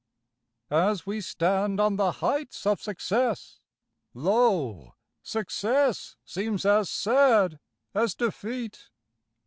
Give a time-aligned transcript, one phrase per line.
[0.71, 3.59] As we stand on the heights of success,
[4.15, 4.95] Lo!
[5.21, 7.59] success seems as sad
[7.93, 8.89] as defeat!